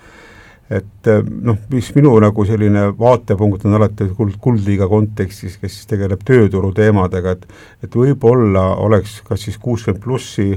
et 0.71 1.07
eh, 1.11 1.23
noh, 1.43 1.57
mis 1.71 1.89
minu 1.95 2.13
nagu 2.23 2.45
selline 2.47 2.85
vaatepunkt 2.99 3.65
on 3.67 3.75
alati 3.75 4.07
kuld, 4.15 4.37
kuldliiga 4.41 4.87
kontekstis, 4.91 5.57
kes 5.59 5.75
siis 5.75 5.89
tegeleb 5.89 6.23
tööturu 6.27 6.71
teemadega, 6.75 7.35
et 7.35 7.87
et 7.87 7.97
võib-olla 7.97 8.63
oleks 8.79 9.19
kas 9.27 9.47
siis 9.47 9.57
kuuskümmend 9.61 10.03
plussi 10.03 10.47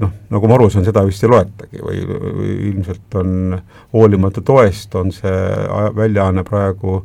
noh, 0.00 0.12
nagu 0.30 0.48
ma 0.50 0.56
aru 0.58 0.68
saan, 0.72 0.86
seda 0.86 1.04
vist 1.06 1.24
ei 1.24 1.30
loetagi 1.32 1.82
või, 1.84 2.02
või 2.08 2.56
ilmselt 2.72 3.18
on 3.20 3.58
hoolimata 3.94 4.42
toest, 4.44 4.94
on 4.98 5.12
see 5.14 5.38
väljaanne 5.96 6.44
praegu 6.48 7.02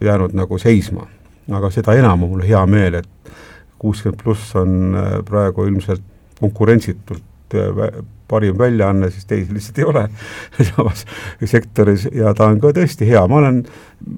jäänud 0.00 0.36
nagu 0.36 0.58
seisma. 0.58 1.06
aga 1.52 1.70
seda 1.70 1.94
enam 1.94 2.24
on 2.26 2.34
mul 2.34 2.42
hea 2.42 2.64
meel, 2.66 3.00
et 3.02 3.32
kuuskümmend 3.78 4.22
pluss 4.22 4.54
on 4.56 4.96
äh, 4.96 5.16
praegu 5.24 5.64
ilmselt 5.68 6.02
konkurentsitult 6.40 7.54
äh, 7.54 8.02
parim 8.28 8.58
väljaanne, 8.58 9.10
siis 9.10 9.24
teisi 9.24 9.54
lihtsalt 9.54 9.78
ei 9.78 9.84
ole 9.84 10.08
samas 10.70 11.04
sektoris 11.44 12.08
ja 12.12 12.34
ta 12.34 12.50
on 12.50 12.60
ka 12.60 12.72
tõesti 12.74 13.08
hea, 13.08 13.22
ma 13.30 13.40
olen 13.42 13.62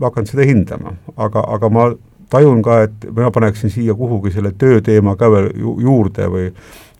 hakanud 0.00 0.30
seda 0.30 0.46
hindama, 0.48 0.94
aga, 1.16 1.44
aga 1.56 1.70
ma 1.72 1.88
tajun 2.32 2.62
ka, 2.64 2.82
et 2.88 3.08
mina 3.10 3.30
paneksin 3.34 3.72
siia 3.72 3.94
kuhugi 3.96 4.32
selle 4.34 4.52
tööteema 4.58 5.16
ka 5.16 5.30
veel 5.32 5.50
ju 5.56 5.78
juurde 5.84 6.28
või 6.32 6.50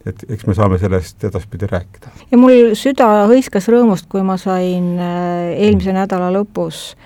et 0.08 0.24
eks 0.28 0.46
me 0.46 0.54
saame 0.56 0.78
sellest 0.78 1.24
edaspidi 1.24 1.68
rääkida. 1.70 2.12
ja 2.30 2.38
mul 2.38 2.74
süda 2.78 3.08
hõiskas 3.30 3.68
rõõmust, 3.72 4.08
kui 4.08 4.22
ma 4.26 4.38
sain 4.40 4.96
äh, 4.98 5.54
eelmise 5.56 5.92
nädala 5.96 6.32
lõpus 6.34 6.96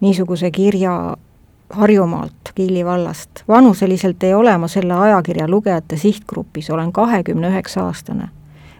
niisuguse 0.00 0.50
kirja 0.50 1.16
Harjumaalt, 1.68 2.52
Kiili 2.54 2.84
vallast. 2.84 3.42
vanuseliselt 3.48 4.22
ei 4.24 4.34
ole 4.34 4.54
ma 4.58 4.68
selle 4.68 4.94
ajakirja 4.94 5.48
lugejate 5.48 5.96
sihtgrupis, 5.96 6.70
olen 6.70 6.92
kahekümne 6.92 7.50
üheksa 7.50 7.84
aastane. 7.84 8.28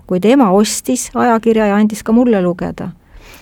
kuid 0.07 0.25
ema 0.25 0.51
ostis 0.51 1.11
ajakirja 1.15 1.67
ja 1.67 1.77
andis 1.77 2.03
ka 2.03 2.13
mulle 2.13 2.43
lugeda 2.43 2.91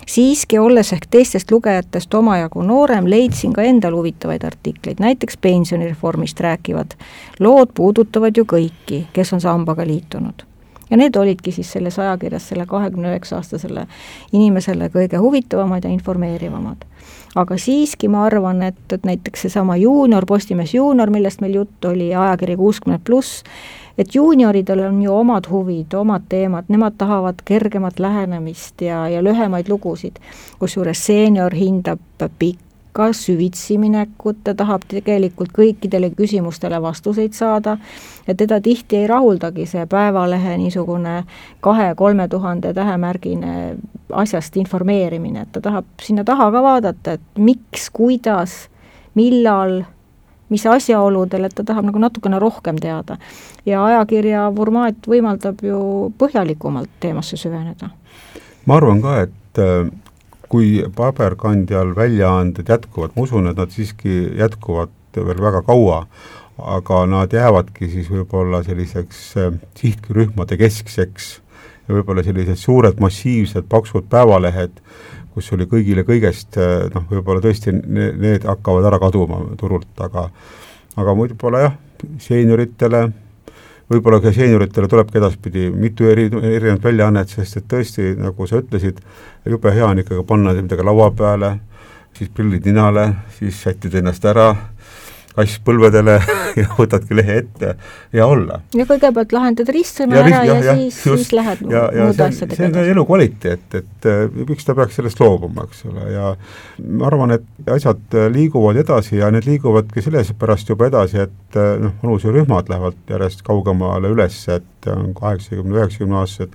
siiski, 0.06 0.58
olles 0.58 0.92
ehk 0.92 1.06
teistest 1.10 1.50
lugejatest 1.50 2.14
omajagu 2.14 2.62
noorem, 2.62 3.10
leidsin 3.10 3.52
ka 3.52 3.62
endal 3.66 3.96
huvitavaid 3.98 4.44
artikleid, 4.44 5.02
näiteks 5.02 5.36
pensionireformist 5.40 6.40
rääkivad 6.40 6.98
lood 7.40 7.74
puudutavad 7.74 8.36
ju 8.36 8.44
kõiki, 8.44 9.06
kes 9.12 9.32
on 9.32 9.40
sambaga 9.40 9.86
liitunud 9.86 10.46
ja 10.90 10.96
need 10.96 11.16
olidki 11.16 11.52
siis 11.52 11.72
selles 11.72 11.98
ajakirjas 11.98 12.48
selle 12.48 12.66
kahekümne 12.66 13.10
üheksa 13.10 13.40
aastasele 13.40 13.86
inimesele 14.32 14.90
kõige 14.94 15.18
huvitavamad 15.18 15.84
ja 15.84 15.90
informeerivamad. 15.90 16.84
aga 17.34 17.58
siiski 17.58 18.08
ma 18.08 18.24
arvan, 18.24 18.62
et, 18.62 18.92
et 18.92 19.04
näiteks 19.04 19.42
seesama 19.42 19.76
Juunior, 19.76 20.26
Postimees 20.26 20.74
Juunior, 20.74 21.10
millest 21.10 21.40
meil 21.40 21.54
juttu 21.54 21.88
oli, 21.88 22.14
ajakiri 22.14 22.56
kuuskümmend 22.56 23.04
pluss, 23.04 23.42
et 23.98 24.14
juunioridel 24.14 24.80
on 24.88 25.02
ju 25.02 25.14
omad 25.14 25.48
huvid, 25.50 25.94
omad 25.94 26.28
teemad, 26.28 26.64
nemad 26.68 26.98
tahavad 26.98 27.40
kergemat 27.44 27.98
lähenemist 27.98 28.80
ja, 28.80 29.08
ja 29.08 29.22
lühemaid 29.24 29.68
lugusid, 29.68 30.20
kusjuures 30.58 31.06
seenior 31.06 31.54
hindab 31.54 32.00
pikka 32.38 33.10
süvitsi 33.12 33.78
minekut, 33.78 34.42
ta 34.44 34.54
tahab 34.54 34.84
tegelikult 34.88 35.52
kõikidele 35.56 36.10
küsimustele 36.16 36.80
vastuseid 36.82 37.32
saada 37.36 37.76
ja 38.26 38.34
teda 38.34 38.60
tihti 38.60 39.02
ei 39.02 39.06
rahuldagi 39.06 39.66
see 39.66 39.86
Päevalehe 39.86 40.56
niisugune 40.60 41.24
kahe-kolme 41.60 42.28
tuhande 42.28 42.74
tähemärgine 42.74 43.76
asjast 44.12 44.56
informeerimine, 44.56 45.42
et 45.42 45.52
ta 45.52 45.60
tahab 45.60 45.84
sinna 46.02 46.24
taha 46.24 46.50
ka 46.52 46.62
vaadata, 46.62 47.16
et 47.16 47.38
miks, 47.38 47.90
kuidas, 47.92 48.66
millal 49.14 49.82
mis 50.48 50.66
asjaoludel, 50.66 51.48
et 51.48 51.54
ta 51.54 51.64
tahab 51.66 51.88
nagu 51.88 52.00
natukene 52.02 52.38
rohkem 52.42 52.78
teada. 52.82 53.18
ja 53.66 53.84
ajakirja 53.84 54.46
formaat 54.56 55.08
võimaldab 55.08 55.62
ju 55.62 55.78
põhjalikumalt 56.18 56.90
teemasse 57.00 57.36
süveneda. 57.36 57.90
ma 58.66 58.76
arvan 58.76 59.02
ka, 59.02 59.20
et 59.26 59.62
äh, 59.62 59.90
kui 60.48 60.84
paberkandjal 60.96 61.94
väljaanded 61.96 62.68
jätkuvad, 62.68 63.16
ma 63.16 63.22
usun, 63.22 63.48
et 63.50 63.56
nad 63.56 63.70
siiski 63.70 64.38
jätkuvad 64.38 64.92
veel 65.16 65.40
väga 65.40 65.62
kaua, 65.66 66.06
aga 66.58 67.02
nad 67.06 67.32
jäävadki 67.32 67.88
siis 67.92 68.10
võib-olla 68.12 68.62
selliseks 68.64 69.26
äh, 69.40 69.58
sihtrühmade 69.80 70.58
keskseks 70.60 71.32
ja 71.88 71.94
võib-olla 71.94 72.24
sellised 72.26 72.58
suured 72.60 73.00
massiivsed 73.02 73.68
paksud 73.70 74.08
päevalehed, 74.10 74.80
kus 75.36 75.52
oli 75.52 75.66
kõigile 75.68 76.06
kõigest 76.08 76.56
eh, 76.56 76.86
noh, 76.94 77.04
võib-olla 77.10 77.44
tõesti 77.44 77.74
need 77.76 78.46
hakkavad 78.48 78.88
ära 78.88 79.00
kaduma 79.02 79.42
turult, 79.60 79.92
aga 80.00 80.30
aga 80.96 81.12
võib-olla 81.12 81.60
jah, 81.60 81.74
seenioritele, 82.24 83.02
võib-olla 83.92 84.20
ka 84.24 84.32
seenioritele 84.32 84.88
tulebki 84.88 85.20
edaspidi 85.20 85.66
mitu 85.72 86.08
eri, 86.08 86.30
erinevat 86.32 86.88
väljaannet, 86.88 87.32
sest 87.36 87.60
et 87.60 87.68
tõesti, 87.68 88.14
nagu 88.16 88.48
sa 88.48 88.62
ütlesid, 88.62 89.02
jube 89.44 89.72
hea 89.76 89.90
on 89.90 90.00
ikkagi 90.00 90.24
panna 90.28 90.56
midagi 90.56 90.86
laua 90.88 91.10
peale, 91.16 91.52
siis 92.16 92.32
prillid 92.32 92.64
ninale, 92.64 93.10
siis 93.36 93.60
sättida 93.60 94.00
ennast 94.00 94.24
ära, 94.24 94.54
kass 95.36 95.58
põlvedele 95.64 96.16
ja 96.60 96.66
võtadki 96.78 97.16
lehe 97.18 97.38
ette. 97.42 97.74
Ja 98.16 98.28
olla. 98.30 98.60
ja 98.76 98.86
kõigepealt 98.88 99.34
lahendad 99.36 99.70
ristsõna 99.74 100.20
ära 100.22 100.42
ja, 100.46 100.56
ja 100.62 100.76
siis, 100.78 101.00
siis 101.04 101.32
lähed 101.36 101.62
ja, 101.70 101.86
ja 101.92 102.08
muude 102.08 102.26
asjadega 102.26 102.58
see 102.58 102.68
on 102.70 102.76
ka 102.76 102.84
elukvaliteet, 102.92 103.76
et 103.80 104.08
miks 104.48 104.66
ta 104.66 104.76
peaks 104.78 104.98
sellest 105.00 105.20
loobuma, 105.20 105.66
eks 105.68 105.84
ole, 105.90 106.08
ja 106.14 106.32
ma 106.86 107.08
arvan, 107.10 107.36
et 107.36 107.70
asjad 107.76 108.18
liiguvad 108.32 108.80
edasi 108.80 109.20
ja 109.20 109.30
need 109.34 109.48
liiguvadki 109.48 110.04
sellepärast 110.04 110.72
juba 110.72 110.88
edasi, 110.90 111.26
et 111.26 111.60
noh, 111.82 111.96
vanuserühmad 112.02 112.72
lähevad 112.72 113.14
järjest 113.16 113.44
kaugemale 113.46 114.12
üles, 114.14 114.40
et 114.52 114.90
on 114.92 115.12
kaheksakümne, 115.16 115.76
üheksakümne 115.76 116.20
aastased, 116.22 116.54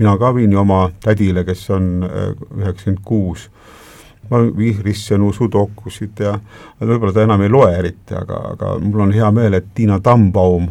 mina 0.00 0.16
ka 0.20 0.34
viin 0.36 0.52
ju 0.52 0.60
oma 0.60 0.86
tädile, 1.04 1.46
kes 1.46 1.68
on 1.76 1.92
üheksakümmend 2.06 3.04
kuus 3.06 3.50
ma 4.30 4.40
vihrissen 4.56 5.22
usudokusid 5.26 6.22
ja 6.24 6.34
võib-olla 6.80 7.12
ta 7.14 7.24
enam 7.26 7.44
ei 7.44 7.52
loe 7.52 7.70
eriti, 7.78 8.14
aga, 8.18 8.40
aga 8.54 8.72
mul 8.82 9.06
on 9.06 9.14
hea 9.14 9.30
meel, 9.34 9.58
et 9.58 9.68
Tiina 9.74 9.98
Tambaum, 10.04 10.68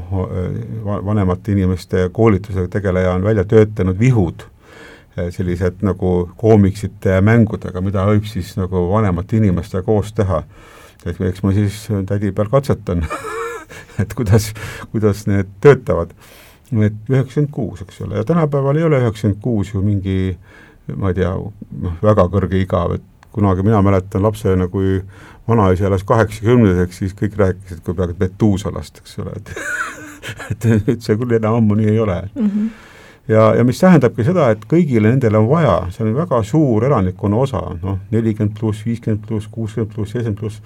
vanemate 0.83 1.55
inimeste 1.55 2.09
koolitusega 2.13 2.67
tegeleja, 2.77 3.15
on 3.15 3.25
välja 3.25 3.45
töötanud 3.49 3.99
vihud, 3.99 4.47
sellised 5.15 5.83
nagu 5.85 6.15
koomiksite 6.37 7.21
mängudega, 7.23 7.81
mida 7.81 8.03
võib 8.09 8.27
siis 8.27 8.55
nagu 8.59 8.87
vanemate 8.91 9.39
inimestega 9.39 9.85
koos 9.87 10.11
teha. 10.13 10.43
et 11.05 11.21
eks 11.21 11.43
ma 11.43 11.51
siis 11.53 11.85
tädi 12.09 12.31
peal 12.33 12.49
katsetan 12.49 13.05
et 14.01 14.13
kuidas, 14.13 14.53
kuidas 14.91 15.25
need 15.27 15.47
töötavad. 15.61 16.11
et 16.81 17.09
üheksakümmend 17.09 17.51
kuus, 17.53 17.81
eks 17.81 18.01
ole, 18.01 18.17
ja 18.17 18.23
tänapäeval 18.23 18.77
ei 18.77 18.83
ole 18.83 18.99
üheksakümmend 18.99 19.41
kuus 19.41 19.73
ju 19.73 19.81
mingi 19.85 20.35
ma 20.93 21.09
ei 21.09 21.17
tea, 21.17 21.33
noh, 21.81 21.97
väga 22.03 22.27
kõrge 22.33 22.59
iga, 22.61 22.83
et 22.97 23.05
kunagi 23.35 23.63
mina 23.67 23.81
mäletan 23.83 24.23
lapsena, 24.23 24.67
kui 24.71 25.01
vanaisa 25.47 25.89
elas 25.89 26.03
kaheksakümneseks, 26.07 26.97
siis 27.03 27.15
kõik 27.19 27.35
rääkisid 27.39 27.83
kui 27.83 27.93
peaaegu 27.97 28.15
Metuusalast, 28.19 29.01
eks 29.03 29.19
ole, 29.23 29.35
et 29.35 29.51
et 30.51 30.67
nüüd 30.71 31.03
see 31.05 31.17
küll 31.19 31.35
enam 31.37 31.59
ammu 31.59 31.77
nii 31.77 31.91
ei 31.91 31.99
ole 32.01 32.15
mm. 32.23 32.47
-hmm. 32.47 32.69
ja, 33.27 33.43
ja 33.59 33.63
mis 33.67 33.79
tähendabki 33.79 34.23
seda, 34.25 34.49
et 34.55 34.65
kõigile 34.71 35.11
nendele 35.11 35.37
on 35.37 35.49
vaja, 35.49 35.77
see 35.93 36.05
on 36.05 36.15
väga 36.15 36.41
suur 36.43 36.85
elanikkonna 36.87 37.41
osa, 37.43 37.61
noh, 37.81 37.99
nelikümmend 38.11 38.57
pluss, 38.59 38.85
viiskümmend 38.85 39.27
pluss, 39.27 39.47
kuuskümmend 39.51 39.93
pluss, 39.93 40.11
seitsekümmend 40.11 40.39
pluss, 40.39 40.61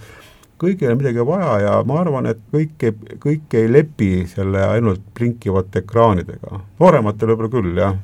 kõigile 0.60 0.96
midagi 0.96 1.26
vaja 1.26 1.58
ja 1.66 1.74
ma 1.88 2.00
arvan, 2.04 2.30
et 2.32 2.40
kõik 2.54 2.86
ei, 2.88 2.94
kõik 3.26 3.58
ei 3.58 3.72
lepi 3.72 4.12
selle 4.28 4.64
ainult 4.68 5.02
blinkivate 5.18 5.84
ekraanidega, 5.84 6.62
noorematel 6.80 7.34
võib-olla 7.34 7.54
küll 7.58 7.84
jah, 7.84 7.98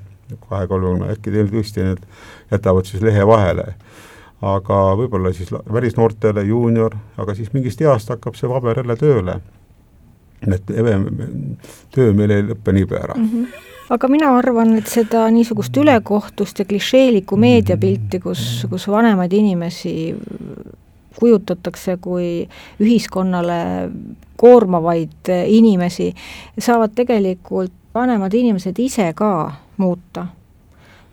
kahe-kolmekümne, 0.50 1.14
äkki 1.14 1.32
teil 1.32 1.54
tõesti 1.54 1.86
need 1.86 2.04
jätavad 2.52 2.90
siis 2.90 3.04
lehe 3.06 3.28
vahele 3.28 3.76
aga 4.42 4.80
võib-olla 5.00 5.32
siis 5.34 5.52
välisnoortele 5.52 6.44
juunior, 6.44 6.96
aga 7.18 7.36
siis 7.36 7.54
mingist 7.54 7.82
east 7.82 8.10
hakkab 8.10 8.36
see 8.36 8.50
paber 8.50 8.82
jälle 8.82 8.96
tööle. 9.00 9.40
et 10.46 10.66
töö 11.96 12.12
meil 12.14 12.32
ei 12.32 12.44
lõpe 12.44 12.74
niipea 12.74 13.00
ära 13.04 13.16
mm. 13.18 13.30
-hmm 13.32 13.72
aga 13.90 14.08
mina 14.08 14.32
arvan, 14.38 14.74
et 14.78 14.88
seda 14.90 15.28
niisugust 15.30 15.78
ülekohtust 15.78 16.60
ja 16.60 16.66
klišeelikku 16.66 17.38
meediapilti, 17.38 18.20
kus, 18.20 18.66
kus 18.70 18.88
vanemaid 18.88 19.34
inimesi 19.34 20.16
kujutatakse 21.20 21.98
kui 22.02 22.48
ühiskonnale 22.82 23.92
koormavaid 24.38 25.32
inimesi, 25.48 26.14
saavad 26.60 26.96
tegelikult 26.96 27.72
vanemad 27.96 28.34
inimesed 28.34 28.80
ise 28.80 29.14
ka 29.16 29.30
muuta 29.78 30.28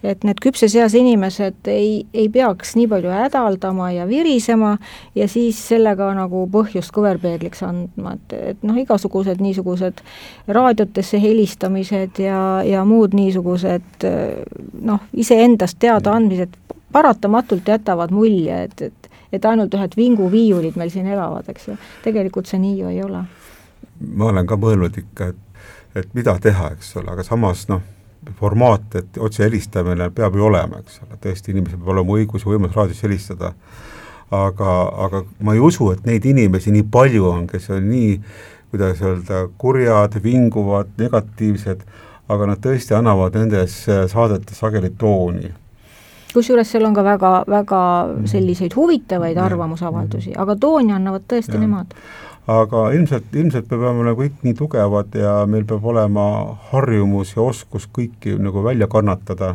et 0.03 0.25
need 0.27 0.41
küpses 0.43 0.75
eas 0.79 0.95
inimesed 0.99 1.69
ei, 1.71 2.03
ei 2.15 2.29
peaks 2.33 2.75
nii 2.79 2.89
palju 2.91 3.13
hädaldama 3.13 3.91
ja 3.95 4.07
virisema 4.09 4.77
ja 5.15 5.29
siis 5.31 5.61
sellega 5.69 6.11
nagu 6.17 6.47
põhjust 6.53 6.95
kõverpeegliks 6.95 7.63
andma, 7.67 8.17
et, 8.17 8.35
et 8.55 8.67
noh, 8.67 8.79
igasugused 8.83 9.43
niisugused 9.43 10.03
raadiotesse 10.49 11.21
helistamised 11.23 12.23
ja, 12.25 12.41
ja 12.67 12.85
muud 12.89 13.15
niisugused 13.17 14.09
noh, 14.83 15.07
iseendast 15.13 15.79
teadaandmised 15.83 16.59
paratamatult 16.93 17.69
jätavad 17.69 18.13
mulje, 18.13 18.65
et, 18.67 18.83
et 18.89 19.03
et 19.33 19.45
ainult 19.49 19.75
ühed 19.75 19.97
vinguviiulid 19.97 20.77
meil 20.77 20.91
siin 20.93 21.07
elavad, 21.09 21.47
eks 21.49 21.71
ju. 21.71 21.79
tegelikult 22.05 22.51
see 22.51 22.61
nii 22.61 22.75
ju 22.83 22.91
ei 22.93 23.01
ole. 23.03 23.25
ma 24.15 24.29
olen 24.29 24.47
ka 24.47 24.59
mõelnud 24.61 24.99
ikka, 24.99 25.31
et, 25.33 25.65
et 26.03 26.15
mida 26.15 26.37
teha, 26.43 26.73
eks 26.77 26.97
ole, 27.01 27.13
aga 27.15 27.25
samas 27.25 27.65
noh, 27.71 27.81
formaat, 28.39 28.95
et 28.99 29.19
otse 29.19 29.45
helistamine 29.45 30.11
peab 30.15 30.37
ju 30.39 30.47
olema, 30.47 30.83
eks 30.83 31.01
ole, 31.05 31.19
tõesti 31.23 31.55
inimesel 31.55 31.81
peab 31.81 31.95
olema 31.97 32.19
õigus 32.19 32.45
ja 32.45 32.53
võimalus 32.53 32.77
raadios 32.79 33.03
helistada, 33.05 33.53
aga, 34.33 34.75
aga 35.07 35.23
ma 35.45 35.57
ei 35.57 35.63
usu, 35.63 35.91
et 35.93 36.07
neid 36.09 36.27
inimesi 36.29 36.73
nii 36.75 36.87
palju 36.93 37.27
on, 37.29 37.47
kes 37.51 37.71
on 37.75 37.89
nii, 37.91 38.15
kuidas 38.73 39.03
öelda, 39.05 39.47
kurjad, 39.61 40.17
vinguvad, 40.25 40.95
negatiivsed, 41.01 41.83
aga 42.33 42.53
nad 42.53 42.63
tõesti 42.65 42.97
annavad 42.97 43.37
nendes 43.37 43.83
saadetes 44.13 44.63
sageli 44.63 44.93
tooni. 44.99 45.51
Kusjuures 46.33 46.71
seal 46.73 46.87
on 46.89 46.95
ka 46.97 47.03
väga, 47.05 47.31
väga 47.51 47.81
selliseid 48.31 48.73
huvitavaid 48.77 49.37
arvamusavaldusi, 49.37 50.33
aga 50.41 50.57
tooni 50.57 50.95
annavad 50.97 51.27
tõesti 51.29 51.59
ja. 51.59 51.61
nemad 51.61 51.93
aga 52.47 52.89
ilmselt, 52.97 53.31
ilmselt 53.35 53.71
me 53.71 53.79
peame 53.79 54.07
nagu 54.09 54.23
kõik 54.25 54.43
nii 54.43 54.57
tugevad 54.59 55.15
ja 55.15 55.35
meil 55.47 55.65
peab 55.69 55.85
olema 55.87 56.25
harjumus 56.73 57.37
ja 57.37 57.45
oskus 57.45 57.87
kõiki 57.87 58.35
nagu 58.43 58.65
välja 58.65 58.89
kannatada 58.91 59.55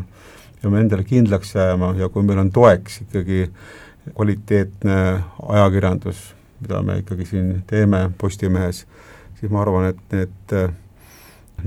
ja 0.63 0.71
me 0.71 0.79
endale 0.81 1.03
kindlaks 1.03 1.55
jääma. 1.55 1.93
Ja 1.99 2.09
kui 2.09 2.23
meil 2.23 2.39
on 2.39 2.51
toeks 2.51 3.01
ikkagi 3.03 3.49
kvaliteetne 4.15 4.97
ajakirjandus, 5.49 6.33
mida 6.61 6.81
me 6.81 6.99
ikkagi 7.03 7.27
siin 7.27 7.53
teeme 7.67 8.07
Postimehes, 8.17 8.85
siis 9.39 9.51
ma 9.51 9.61
arvan, 9.65 9.91
et 9.91 10.15
need 10.15 10.55
äh, 10.55 10.71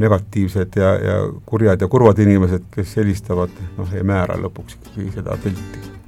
negatiivsed 0.01 0.81
ja, 0.81 0.95
ja 1.05 1.23
kurjad 1.47 1.81
ja 1.81 1.89
kurvad 1.89 2.19
inimesed, 2.19 2.71
kes 2.73 2.97
helistavad, 2.97 3.53
noh, 3.77 3.95
ei 3.95 4.07
määra 4.07 4.41
lõpuks 4.41 4.81
ikkagi 4.81 5.11
seda 5.21 5.37
pilti 5.45 6.00